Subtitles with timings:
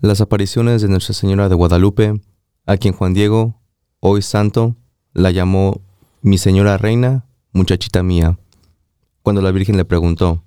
[0.00, 2.20] Las apariciones de Nuestra Señora de Guadalupe,
[2.66, 3.60] a quien Juan Diego,
[3.98, 4.76] hoy santo,
[5.12, 5.80] la llamó
[6.22, 8.38] mi señora reina, muchachita mía,
[9.24, 10.44] cuando la Virgen le preguntó,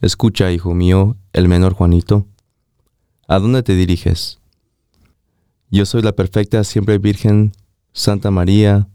[0.00, 2.26] Escucha, hijo mío, el menor Juanito,
[3.28, 4.40] ¿a dónde te diriges?
[5.70, 7.52] Yo soy la perfecta siempre Virgen,
[7.92, 8.88] Santa María,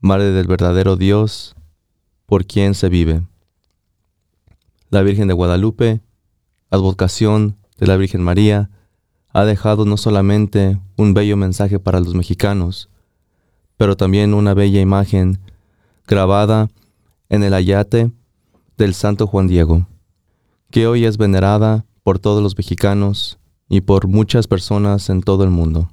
[0.00, 1.56] Madre del verdadero Dios,
[2.26, 3.22] por quien se vive.
[4.90, 6.02] La Virgen de Guadalupe,
[6.68, 8.68] advocación de la Virgen María,
[9.34, 12.88] ha dejado no solamente un bello mensaje para los mexicanos,
[13.76, 15.40] pero también una bella imagen
[16.06, 16.70] grabada
[17.28, 18.12] en el ayate
[18.78, 19.88] del Santo Juan Diego,
[20.70, 25.50] que hoy es venerada por todos los mexicanos y por muchas personas en todo el
[25.50, 25.90] mundo.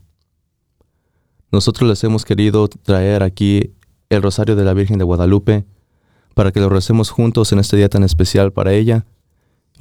[1.52, 3.74] Nosotros les hemos querido traer aquí
[4.10, 5.66] el Rosario de la Virgen de Guadalupe
[6.36, 9.08] para que lo recemos juntos en este día tan especial para ella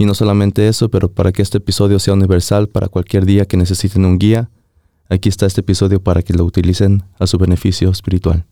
[0.00, 3.58] y no solamente eso, pero para que este episodio sea universal para cualquier día que
[3.58, 4.48] necesiten un guía,
[5.10, 8.46] aquí está este episodio para que lo utilicen a su beneficio espiritual.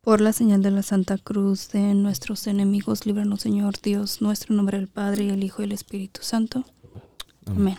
[0.00, 4.78] Por la señal de la Santa Cruz de nuestros enemigos, líbranos Señor Dios, nuestro nombre
[4.78, 6.64] el Padre y el Hijo y el Espíritu Santo.
[7.46, 7.76] Amén.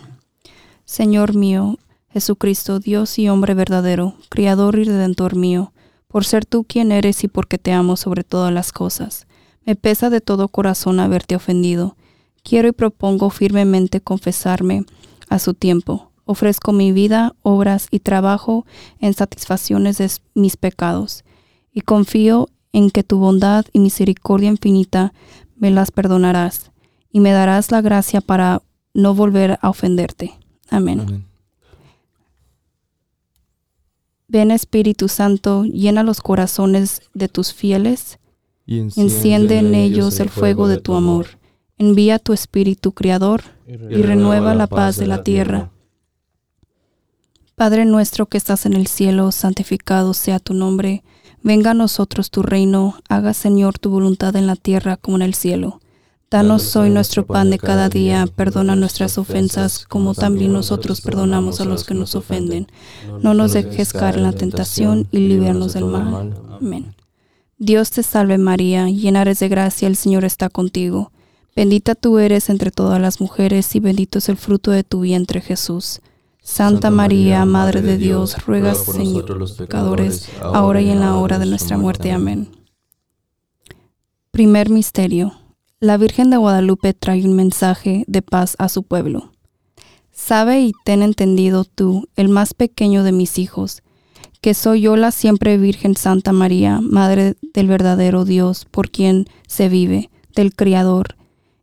[0.85, 1.77] Señor mío,
[2.13, 5.73] Jesucristo, Dios y hombre verdadero, Criador y Redentor mío,
[6.07, 9.27] por ser tú quien eres y porque te amo sobre todas las cosas.
[9.65, 11.97] Me pesa de todo corazón haberte ofendido
[12.47, 14.85] Quiero y propongo firmemente confesarme
[15.27, 16.13] a su tiempo.
[16.23, 18.65] Ofrezco mi vida, obras y trabajo
[19.01, 21.25] en satisfacciones de mis pecados,
[21.73, 25.11] y confío en que tu bondad y misericordia infinita
[25.57, 26.71] me las perdonarás,
[27.11, 28.61] y me darás la gracia para
[28.93, 30.33] no volver a ofenderte.
[30.69, 31.25] Amén.
[34.29, 38.19] Ven Espíritu Santo, llena los corazones de tus fieles,
[38.65, 41.27] y enciende, en ellos el fuego de tu amor.
[41.77, 45.71] Envía tu Espíritu Creador y renueva la paz de la tierra.
[47.55, 51.03] Padre nuestro que estás en el cielo, santificado sea tu nombre.
[51.43, 55.33] Venga a nosotros tu reino, haga Señor tu voluntad en la tierra como en el
[55.33, 55.79] cielo.
[56.29, 61.65] Danos hoy nuestro pan de cada día, perdona nuestras ofensas como también nosotros perdonamos a
[61.65, 62.67] los que nos ofenden.
[63.21, 66.37] No nos dejes caer en la tentación y líbranos del mal.
[66.59, 66.95] Amén.
[67.57, 71.11] Dios te salve María, llena eres de gracia, el Señor está contigo.
[71.57, 75.41] Bendita tú eres entre todas las mujeres y bendito es el fruto de tu vientre
[75.41, 76.01] Jesús.
[76.39, 81.47] Santa María, Madre de Dios, ruega Señor los pecadores, ahora y en la hora de
[81.47, 82.11] nuestra muerte.
[82.11, 82.47] Amén.
[84.29, 85.33] Primer Misterio.
[85.79, 89.31] La Virgen de Guadalupe trae un mensaje de paz a su pueblo.
[90.11, 93.81] Sabe y ten entendido tú, el más pequeño de mis hijos,
[94.41, 99.69] que soy yo la siempre Virgen Santa María, Madre del verdadero Dios, por quien se
[99.69, 101.17] vive, del Criador,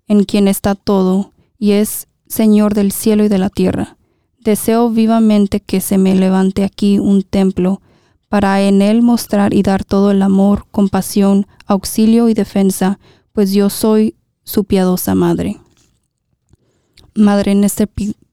[0.09, 3.97] en quien está todo, y es Señor del cielo y de la tierra.
[4.39, 7.81] Deseo vivamente que se me levante aquí un templo,
[8.29, 12.99] para en él mostrar y dar todo el amor, compasión, auxilio y defensa,
[13.33, 15.61] pues yo soy su piadosa madre.
[17.15, 17.89] Madre, en este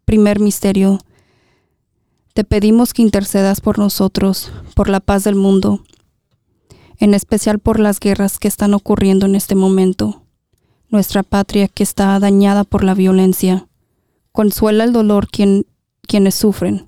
[0.05, 0.99] primer misterio,
[2.33, 5.83] te pedimos que intercedas por nosotros, por la paz del mundo,
[6.97, 10.20] en especial por las guerras que están ocurriendo en este momento
[10.91, 13.67] nuestra patria que está dañada por la violencia.
[14.31, 15.65] Consuela el dolor quien,
[16.03, 16.85] quienes sufren,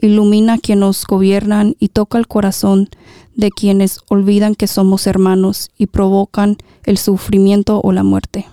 [0.00, 2.88] ilumina a quienes nos gobiernan y toca el corazón
[3.34, 8.46] de quienes olvidan que somos hermanos y provocan el sufrimiento o la muerte.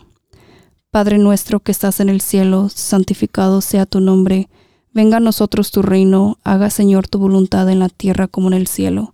[0.91, 4.49] Padre nuestro que estás en el cielo, santificado sea tu nombre,
[4.93, 8.67] venga a nosotros tu reino, haga Señor tu voluntad en la tierra como en el
[8.67, 9.13] cielo.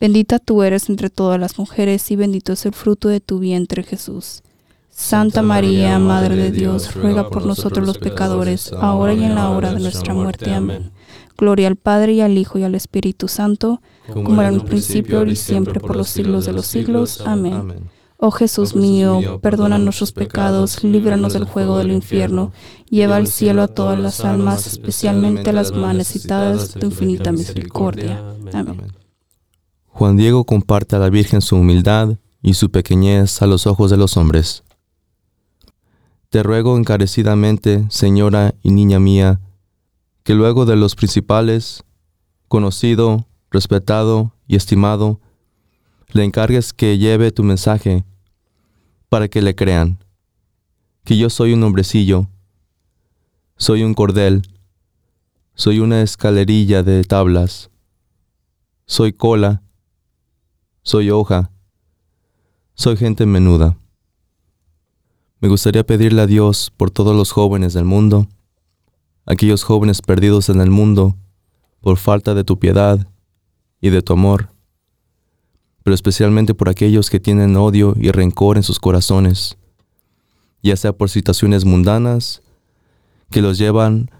[0.00, 3.82] Bendita tú eres entre todas las mujeres y bendito es el fruto de tu vientre
[3.82, 4.42] Jesús.
[4.88, 9.74] Santa María, Madre de Dios, ruega por nosotros los pecadores, ahora y en la hora
[9.74, 10.54] de nuestra muerte.
[10.54, 10.90] Amén.
[11.36, 13.82] Gloria al Padre y al Hijo y al Espíritu Santo,
[14.12, 17.22] como era en el principio, ahora y siempre, por los siglos de los siglos.
[17.26, 17.90] Amén.
[18.16, 22.52] Oh Jesús mío, perdona nuestros pecados, líbranos del fuego del infierno,
[22.88, 27.32] lleva al cielo a todas las almas, especialmente a las más necesitadas de tu infinita
[27.32, 28.22] misericordia.
[28.52, 28.99] Amén.
[30.00, 33.98] Juan Diego comparte a la Virgen su humildad y su pequeñez a los ojos de
[33.98, 34.64] los hombres.
[36.30, 39.42] Te ruego encarecidamente, Señora y niña mía,
[40.22, 41.84] que luego de los principales,
[42.48, 45.20] conocido, respetado y estimado,
[46.12, 48.06] le encargues que lleve tu mensaje
[49.10, 50.02] para que le crean,
[51.04, 52.26] que yo soy un hombrecillo,
[53.58, 54.48] soy un cordel,
[55.52, 57.68] soy una escalerilla de tablas,
[58.86, 59.62] soy cola,
[60.82, 61.50] soy hoja,
[62.74, 63.76] soy gente menuda.
[65.40, 68.26] Me gustaría pedirle a Dios por todos los jóvenes del mundo,
[69.26, 71.16] aquellos jóvenes perdidos en el mundo
[71.80, 73.06] por falta de tu piedad
[73.80, 74.50] y de tu amor,
[75.82, 79.56] pero especialmente por aquellos que tienen odio y rencor en sus corazones,
[80.62, 82.42] ya sea por situaciones mundanas
[83.30, 84.10] que los llevan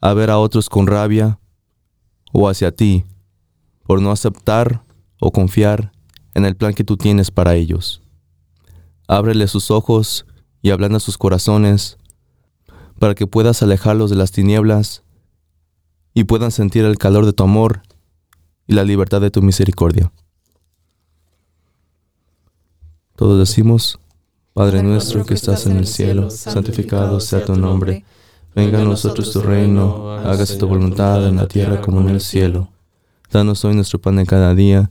[0.00, 1.40] a ver a otros con rabia
[2.32, 3.04] o hacia ti,
[3.84, 4.83] por no aceptar
[5.26, 5.90] o confiar
[6.34, 8.02] en el plan que tú tienes para ellos.
[9.08, 10.26] Ábrele sus ojos
[10.60, 11.96] y a sus corazones,
[12.98, 15.02] para que puedas alejarlos de las tinieblas
[16.12, 17.80] y puedan sentir el calor de tu amor
[18.66, 20.12] y la libertad de tu misericordia.
[23.16, 23.98] Todos decimos,
[24.52, 28.04] Padre nuestro que estás en el cielo, santificado sea tu nombre,
[28.54, 32.68] venga a nosotros tu reino, hágase tu voluntad en la tierra como en el cielo.
[33.32, 34.90] Danos hoy nuestro pan de cada día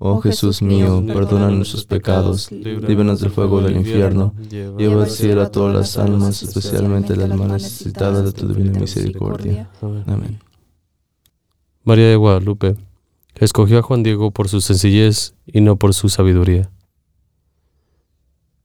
[0.00, 5.50] Oh Jesús mío, perdona nuestros pecados, líbranos del fuego del infierno, lleva al cielo a
[5.50, 9.68] todas las almas, especialmente las más necesitadas de tu divina misericordia.
[9.82, 10.38] Amén.
[11.82, 12.76] María de Guadalupe
[13.34, 16.70] escogió a Juan Diego por su sencillez y no por su sabiduría.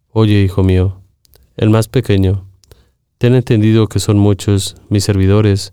[0.10, 1.02] Oye, hijo mío,
[1.58, 2.46] el más pequeño,
[3.18, 5.72] ten entendido que son muchos mis servidores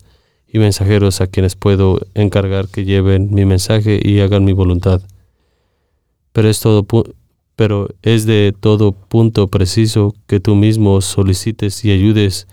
[0.49, 5.03] y mensajeros a quienes puedo encargar que lleven mi mensaje y hagan mi voluntad
[6.33, 6.87] pero es, todo,
[7.57, 12.47] pero es de todo punto preciso que tú mismo solicites y ayudes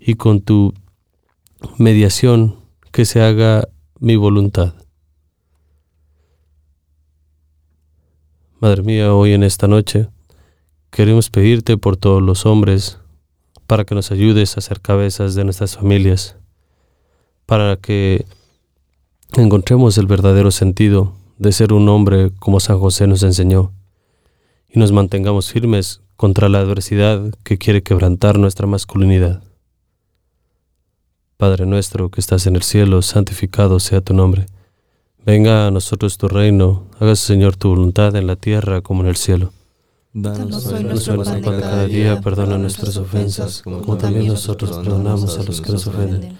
[0.00, 0.74] y con tu
[1.76, 2.56] mediación
[2.92, 3.68] que se haga
[4.00, 4.74] mi voluntad.
[8.60, 10.08] Madre mía, hoy en esta noche
[10.90, 12.98] queremos pedirte por todos los hombres
[13.66, 16.36] para que nos ayudes a ser cabezas de nuestras familias,
[17.46, 18.24] para que
[19.36, 23.72] encontremos el verdadero sentido de ser un hombre como San José nos enseñó,
[24.68, 29.42] y nos mantengamos firmes contra la adversidad que quiere quebrantar nuestra masculinidad.
[31.36, 34.46] Padre nuestro que estás en el cielo, santificado sea tu nombre.
[35.24, 39.16] Venga a nosotros tu reino, hágase Señor tu voluntad en la tierra como en el
[39.16, 39.52] cielo.
[40.12, 45.44] Danos hoy nuestro pan de cada día, perdona nuestras ofensas, como también nosotros perdonamos a
[45.44, 46.36] los que nos ofenden.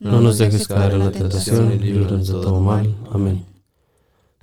[0.00, 2.96] No nos dejes caer en la tentación y líbranos de todo mal.
[3.12, 3.49] Amén.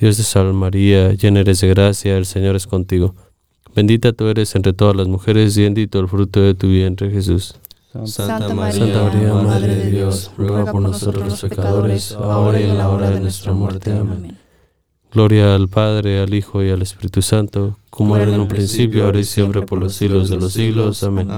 [0.00, 3.14] Dios te salve María, llena eres de gracia, el Señor es contigo.
[3.74, 7.56] Bendita tú eres entre todas las mujeres y bendito el fruto de tu vientre Jesús.
[8.04, 13.10] Santa María, Madre de Dios, ruega por nosotros los pecadores, ahora y en la hora
[13.10, 13.92] de nuestra muerte.
[13.92, 14.36] Amén.
[15.10, 19.18] Gloria al Padre, al Hijo y al Espíritu Santo, como era en un principio, ahora
[19.18, 21.02] y siempre, por los siglos de los siglos.
[21.02, 21.28] Amén.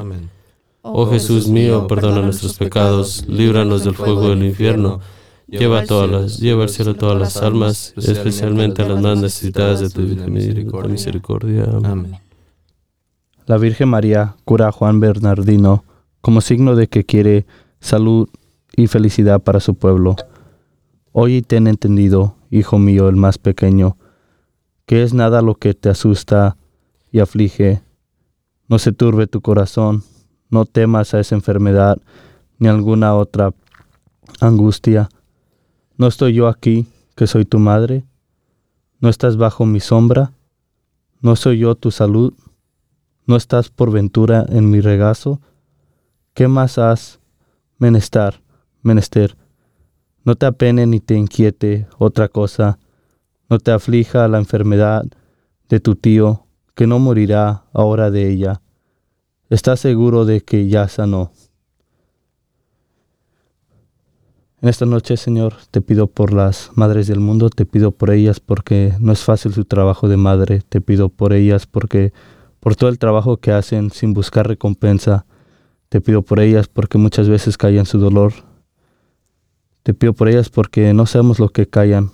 [0.83, 5.01] Oh Jesús mío, perdona nuestros pecados, líbranos del fuego del infierno,
[5.51, 9.91] lleva, todas las, lleva al cielo todas las almas, especialmente a las más necesitadas de
[9.91, 11.65] tu misericordia.
[11.83, 12.19] Amén.
[13.47, 15.85] La Virgen María cura a Juan Bernardino
[16.21, 17.47] como signo de que quiere
[17.81, 18.29] salud
[18.77, 20.17] y felicidad para su pueblo.
[21.13, 23.97] Oye y ten entendido, hijo mío, el más pequeño,
[24.87, 26.57] que es nada lo que te asusta
[27.11, 27.83] y aflige.
[28.69, 30.05] No se turbe tu corazón,
[30.49, 31.99] no temas a esa enfermedad
[32.59, 33.53] ni alguna otra
[34.41, 35.09] angustia.
[36.01, 38.07] ¿No estoy yo aquí, que soy tu madre?
[39.01, 40.33] ¿No estás bajo mi sombra?
[41.21, 42.33] ¿No soy yo tu salud?
[43.27, 45.43] ¿No estás por ventura en mi regazo?
[46.33, 47.21] ¿Qué más has
[47.77, 48.41] menester?
[48.81, 49.37] menester?
[50.25, 52.79] No te apene ni te inquiete otra cosa,
[53.51, 55.05] no te aflija la enfermedad
[55.69, 58.63] de tu tío, que no morirá ahora de ella.
[59.51, 61.33] Estás seguro de que ya sanó.
[64.63, 68.41] En esta noche, Señor, te pido por las madres del mundo, te pido por ellas
[68.41, 72.13] porque no es fácil su trabajo de madre, te pido por ellas porque
[72.61, 75.25] por todo el trabajo que hacen sin buscar recompensa,
[75.89, 78.35] te pido por ellas porque muchas veces callan su dolor,
[79.83, 82.11] te pido por ellas porque no sabemos lo que callan.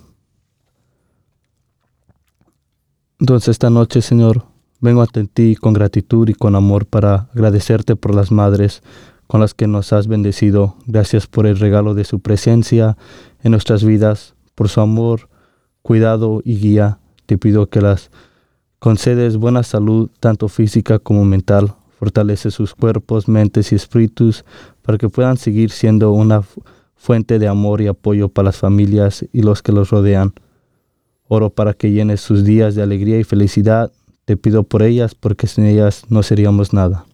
[3.19, 4.45] Entonces esta noche, Señor,
[4.79, 8.83] vengo ante ti con gratitud y con amor para agradecerte por las madres
[9.27, 10.75] con las que nos has bendecido.
[10.85, 12.97] Gracias por el regalo de su presencia
[13.43, 15.29] en nuestras vidas, por su amor,
[15.81, 16.99] cuidado y guía.
[17.25, 18.09] Te pido que las
[18.79, 21.75] concedes buena salud, tanto física como mental.
[21.99, 24.45] Fortalece sus cuerpos, mentes y espíritus
[24.81, 26.43] para que puedan seguir siendo una
[26.95, 30.33] fuente de amor y apoyo para las familias y los que los rodean.
[31.27, 33.91] Oro para que llenes sus días de alegría y felicidad.
[34.25, 37.06] Te pido por ellas porque sin ellas no seríamos nada.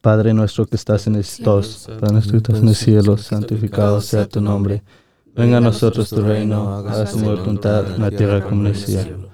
[0.00, 4.40] Padre nuestro que estás en Padre nuestro que estás en el cielo, santificado sea tu
[4.40, 4.82] nombre.
[5.34, 9.28] Venga a nosotros tu reino, haga tu voluntad en la tierra como en el cielo.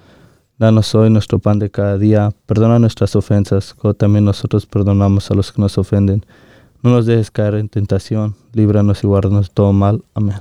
[0.59, 5.35] Danos hoy nuestro pan de cada día, perdona nuestras ofensas, como también nosotros perdonamos a
[5.35, 6.25] los que nos ofenden
[6.83, 10.03] no nos dejes caer en tentación, líbranos y guárdanos de todo mal.
[10.15, 10.39] Amén.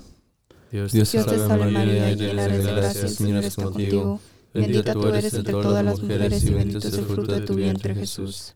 [0.72, 4.20] Dios, te salve María, llena de gracia, el Señor es contigo.
[4.52, 7.94] Bendita tú eres entre todas las mujeres y bendito es el fruto de tu vientre
[7.94, 8.56] Jesús.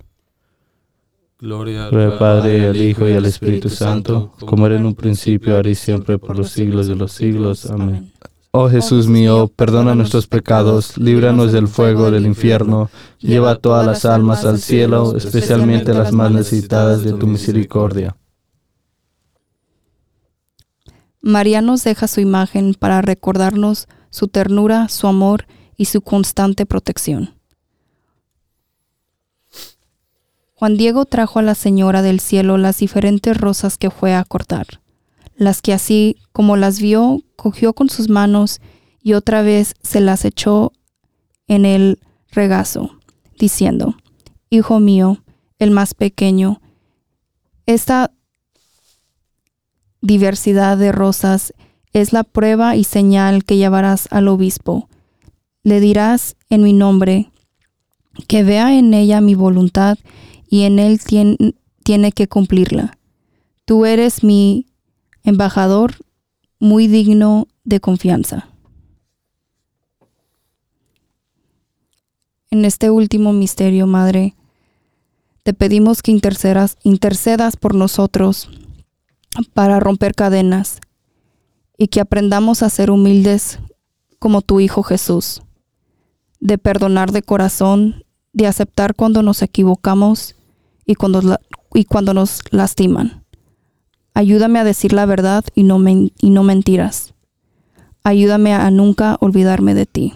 [1.41, 5.71] Gloria al Padre, al Hijo y al Espíritu Santo, como era en un principio, ahora
[5.71, 7.65] y siempre, por los siglos de los siglos.
[7.65, 8.13] Amén.
[8.51, 14.05] Oh Jesús mío, perdona nuestros pecados, líbranos del fuego del infierno, lleva a todas las
[14.05, 18.15] almas al cielo, especialmente las más necesitadas de tu misericordia.
[21.21, 27.40] María nos deja su imagen para recordarnos su ternura, su amor y su constante protección.
[30.61, 34.67] Juan Diego trajo a la Señora del Cielo las diferentes rosas que fue a cortar,
[35.35, 38.61] las que así como las vio, cogió con sus manos
[39.01, 40.71] y otra vez se las echó
[41.47, 41.97] en el
[42.29, 42.91] regazo,
[43.39, 43.95] diciendo,
[44.51, 45.23] Hijo mío,
[45.57, 46.61] el más pequeño,
[47.65, 48.11] esta
[49.99, 51.55] diversidad de rosas
[51.91, 54.89] es la prueba y señal que llevarás al obispo.
[55.63, 57.31] Le dirás en mi nombre
[58.27, 59.97] que vea en ella mi voluntad
[60.51, 62.99] y en él tien- tiene que cumplirla.
[63.65, 64.67] Tú eres mi
[65.23, 65.95] embajador
[66.59, 68.49] muy digno de confianza.
[72.51, 74.35] En este último misterio, Madre,
[75.43, 78.49] te pedimos que intercedas, intercedas por nosotros
[79.53, 80.81] para romper cadenas
[81.77, 83.59] y que aprendamos a ser humildes
[84.19, 85.41] como tu Hijo Jesús,
[86.41, 90.35] de perdonar de corazón, de aceptar cuando nos equivocamos
[90.91, 91.41] y cuando, la-
[91.73, 93.23] y cuando nos lastiman.
[94.13, 97.13] Ayúdame a decir la verdad y no, men- y no mentiras.
[98.03, 100.13] Ayúdame a nunca olvidarme de ti.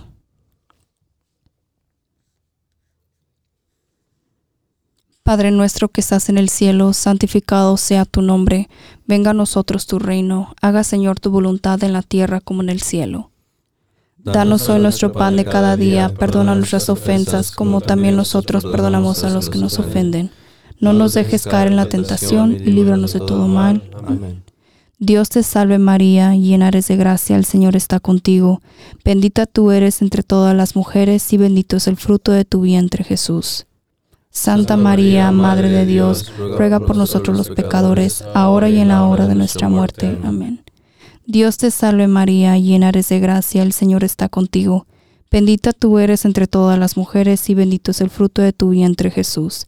[5.24, 8.70] Padre nuestro que estás en el cielo, santificado sea tu nombre.
[9.08, 10.54] Venga a nosotros tu reino.
[10.62, 13.32] Haga, Señor, tu voluntad en la tierra como en el cielo.
[14.18, 16.10] Danos hoy nuestro pan de cada día.
[16.20, 20.32] Perdona nuestras ofensas, como también nosotros perdonamos a los que nos ofenden.
[20.80, 23.84] No nos dejes caer en la tentación y líbranos de todo mal.
[24.06, 24.44] Amén.
[24.98, 28.62] Dios te salve María, llena eres de gracia, el Señor está contigo.
[29.04, 33.04] Bendita tú eres entre todas las mujeres y bendito es el fruto de tu vientre
[33.04, 33.66] Jesús.
[34.30, 39.28] Santa María, Madre de Dios, ruega por nosotros los pecadores, ahora y en la hora
[39.28, 40.18] de nuestra muerte.
[40.24, 40.64] Amén.
[41.26, 44.88] Dios te salve María, llena eres de gracia, el Señor está contigo.
[45.32, 49.12] Bendita tú eres entre todas las mujeres y bendito es el fruto de tu vientre
[49.12, 49.68] Jesús.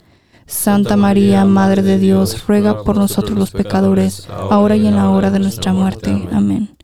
[0.51, 5.31] Santa María, Madre de Dios, ruega por nosotros los pecadores, ahora y en la hora
[5.31, 6.27] de nuestra muerte.
[6.31, 6.75] Amén.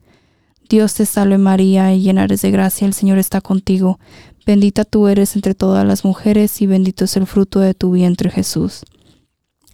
[0.68, 4.00] Dios te salve María, llena eres de gracia, el Señor está contigo.
[4.46, 8.30] Bendita tú eres entre todas las mujeres y bendito es el fruto de tu vientre
[8.30, 8.84] Jesús.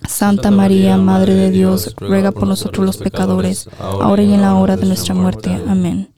[0.08, 4.76] Santa María, Madre de Dios, ruega por nosotros los pecadores, ahora y en la hora
[4.76, 5.50] de nuestra muerte.
[5.68, 6.10] Amén.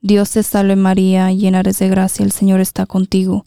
[0.00, 3.46] Dios te salve María, llena eres de gracia, el Señor está contigo.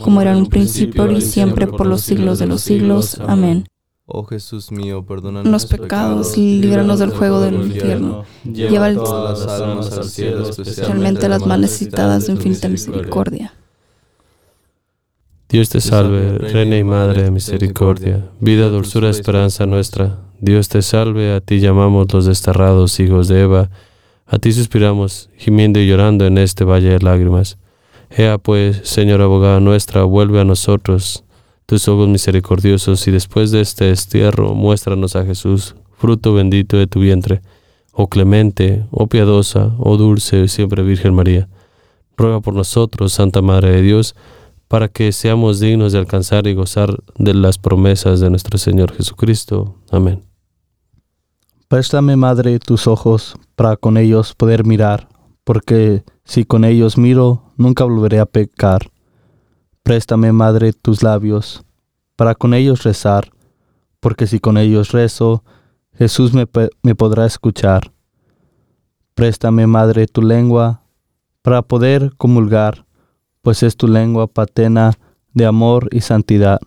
[0.00, 3.18] como era en un principio y siempre por los siglos de los siglos.
[3.26, 3.66] Amén.
[4.08, 8.24] Oh Jesús mío, perdona los pecados, líbranos del fuego del infierno.
[8.44, 13.52] Lleva todas las almas al cielo, especialmente las más necesitadas de infinita misericordia.
[15.48, 20.18] Dios te salve, Reina y Madre de Misericordia, vida, dulzura, esperanza nuestra.
[20.40, 23.70] Dios te salve, a ti llamamos los desterrados hijos de Eva,
[24.26, 27.58] a ti suspiramos, gimiendo y llorando en este valle de lágrimas.
[28.10, 31.24] Ea pues, Señor abogada nuestra, vuelve a nosotros
[31.66, 37.00] tus ojos misericordiosos y después de este destierro muéstranos a Jesús, fruto bendito de tu
[37.00, 37.42] vientre.
[37.92, 41.48] Oh clemente, oh piadosa, oh dulce, siempre Virgen María.
[42.16, 44.14] Ruega por nosotros, Santa Madre de Dios,
[44.68, 49.76] para que seamos dignos de alcanzar y gozar de las promesas de nuestro Señor Jesucristo.
[49.90, 50.22] Amén.
[51.68, 55.08] Préstame, Madre, tus ojos, para con ellos poder mirar,
[55.46, 58.90] porque si con ellos miro, nunca volveré a pecar.
[59.84, 61.64] Préstame, Madre, tus labios,
[62.16, 63.30] para con ellos rezar,
[64.00, 65.44] porque si con ellos rezo,
[65.92, 66.48] Jesús me,
[66.82, 67.92] me podrá escuchar.
[69.14, 70.82] Préstame, Madre, tu lengua,
[71.42, 72.84] para poder comulgar,
[73.40, 74.94] pues es tu lengua patena
[75.32, 76.58] de amor y santidad.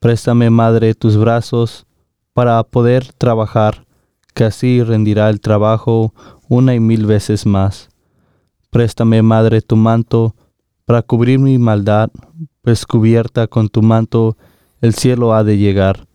[0.00, 1.86] Préstame, Madre, tus brazos
[2.34, 3.86] para poder trabajar,
[4.34, 6.12] que así rendirá el trabajo
[6.50, 7.88] una y mil veces más.
[8.68, 10.34] Préstame, Madre, tu manto
[10.84, 12.10] para cubrir mi maldad,
[12.60, 14.36] pues cubierta con tu manto
[14.82, 16.06] el cielo ha de llegar.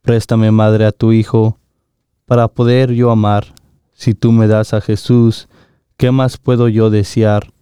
[0.00, 1.58] Préstame, Madre, a tu Hijo,
[2.24, 3.52] para poder yo amar.
[3.92, 5.50] Si tú me das a Jesús,
[5.98, 7.52] ¿qué más puedo yo desear?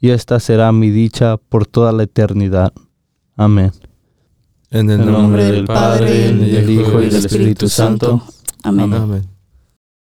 [0.00, 2.72] y esta será mi dicha por toda la eternidad.
[3.36, 3.72] Amén.
[4.70, 8.22] En el nombre del Padre, y del Hijo y del Espíritu Santo.
[8.62, 8.92] Amén.
[8.94, 9.39] Amén.